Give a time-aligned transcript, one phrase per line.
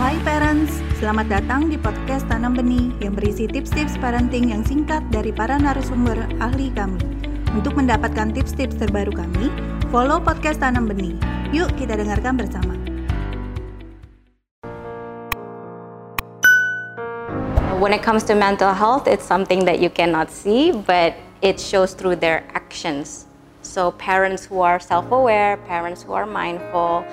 [0.00, 5.36] Hai parents, selamat datang di podcast Tanam Benih yang berisi tips-tips parenting yang singkat dari
[5.36, 6.96] para narasumber ahli kami.
[7.52, 9.52] Untuk mendapatkan tips-tips terbaru kami,
[9.92, 11.12] follow podcast Tanam Benih.
[11.52, 12.72] Yuk kita dengarkan bersama.
[17.76, 21.12] When it comes to mental health, it's something that you cannot see, but
[21.44, 23.28] it shows through their actions.
[23.62, 27.06] So parents who are self-aware, parents who are mindful,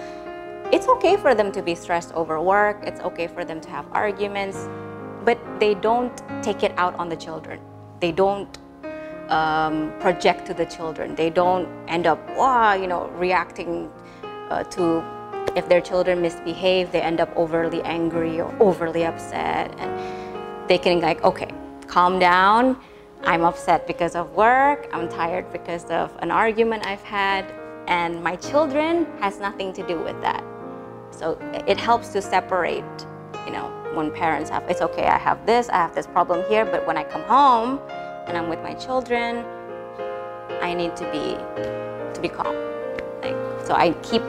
[0.71, 3.85] it's okay for them to be stressed over work, it's okay for them to have
[3.91, 4.67] arguments,
[5.25, 7.59] but they don't take it out on the children.
[7.99, 8.57] They don't
[9.29, 11.15] um, project to the children.
[11.15, 13.91] They don't end up, wow, you know, reacting
[14.49, 15.03] uh, to
[15.55, 19.73] if their children misbehave, they end up overly angry or overly upset.
[19.79, 21.49] And they can, like, okay,
[21.87, 22.77] calm down.
[23.23, 24.87] I'm upset because of work.
[24.93, 27.45] I'm tired because of an argument I've had.
[27.87, 30.43] And my children has nothing to do with that.
[31.11, 31.37] So
[31.67, 32.83] it helps to separate,
[33.45, 36.65] you know, when parents have, it's okay, I have this, I have this problem here,
[36.65, 37.79] but when I come home
[38.27, 39.43] and I'm with my children,
[40.61, 41.35] I need to be,
[42.13, 42.55] to be calm.
[43.21, 43.35] Like,
[43.65, 44.21] so I keep,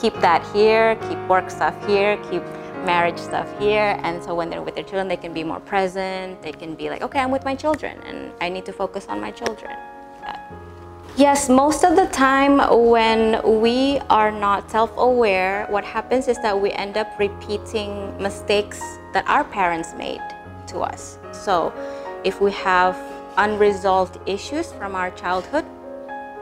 [0.00, 2.42] keep that here, keep work stuff here, keep
[2.84, 6.40] marriage stuff here, and so when they're with their children, they can be more present,
[6.42, 9.20] they can be like, okay, I'm with my children, and I need to focus on
[9.20, 9.76] my children.
[11.16, 12.58] Yes, most of the time
[12.90, 18.80] when we are not self-aware, what happens is that we end up repeating mistakes
[19.12, 20.20] that our parents made
[20.66, 21.20] to us.
[21.30, 21.72] So
[22.24, 22.98] if we have
[23.36, 25.64] unresolved issues from our childhood,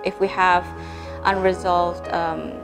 [0.07, 0.67] if we have
[1.25, 2.55] unresolved um,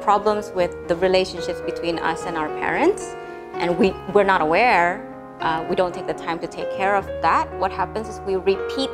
[0.00, 3.14] problems with the relationships between us and our parents,
[3.52, 7.06] and we, we're not aware, uh, we don't take the time to take care of
[7.22, 8.90] that, what happens is we repeat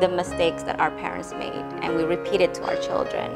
[0.00, 3.30] the mistakes that our parents made and we repeat it to our children.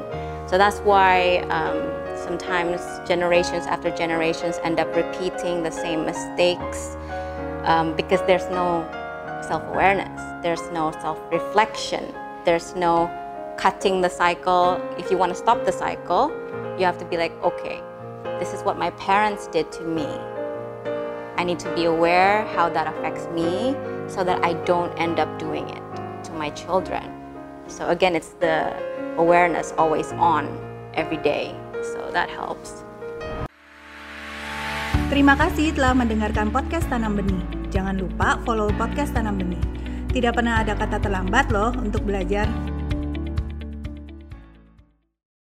[0.48, 1.78] So that's why um,
[2.16, 6.96] sometimes generations after generations end up repeating the same mistakes
[7.64, 8.88] um, because there's no
[9.46, 12.14] self-awareness, there's no self-reflection,
[12.44, 13.10] there's no
[13.56, 14.80] cutting the cycle.
[14.98, 16.30] If you want to stop the cycle,
[16.78, 17.82] you have to be like, okay,
[18.38, 20.06] this is what my parents did to me.
[21.36, 23.76] I need to be aware how that affects me
[24.08, 25.87] so that I don't end up doing it
[26.38, 27.02] my children.
[27.66, 28.72] So again, it's the
[29.18, 30.46] awareness always on
[30.94, 31.52] every day.
[31.82, 32.86] So that helps.
[35.08, 37.42] Terima kasih telah mendengarkan podcast Tanam Benih.
[37.74, 39.60] Jangan lupa follow podcast Tanam Benih.
[40.14, 42.48] Tidak pernah ada kata terlambat loh untuk belajar.